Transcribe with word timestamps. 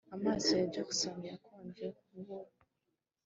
Amaso 0.15 0.49
ya 0.59 0.67
Jackson 0.73 1.17
yakonje 1.31 1.85
nkubura 2.09 2.51